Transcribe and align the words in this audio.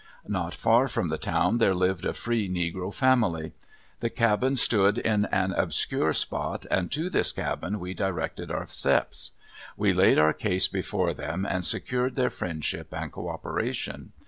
Not 0.27 0.55
far 0.55 0.87
from 0.87 1.09
the 1.09 1.19
town 1.19 1.59
there 1.59 1.75
lived 1.75 2.05
a 2.05 2.13
free 2.13 2.49
negro 2.49 2.91
family. 2.91 3.51
The 3.99 4.09
cabin 4.09 4.55
stood 4.55 4.97
in 4.97 5.25
an 5.25 5.51
obscure 5.53 6.11
spot, 6.11 6.65
and 6.71 6.91
to 6.91 7.07
this 7.07 7.31
cabin 7.31 7.79
we 7.79 7.93
directed 7.93 8.49
our 8.49 8.65
steps. 8.65 9.29
We 9.77 9.93
laid 9.93 10.17
our 10.17 10.33
case 10.33 10.67
before 10.67 11.13
them 11.13 11.45
and 11.47 11.63
secured 11.63 12.15
their 12.15 12.31
friendship 12.31 12.87
and 12.91 13.11
co 13.11 13.29
operation. 13.29 14.13